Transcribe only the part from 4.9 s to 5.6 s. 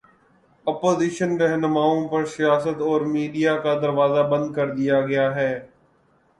گیا ہے۔